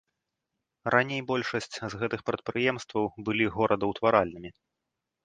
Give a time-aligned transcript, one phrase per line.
[0.93, 4.49] Раней большасць з гэтых прадпрыемстваў былі горадаўтваральнымі.